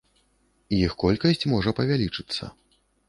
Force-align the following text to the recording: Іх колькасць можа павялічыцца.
Іх 0.77 0.95
колькасць 1.03 1.47
можа 1.53 1.75
павялічыцца. 1.81 2.43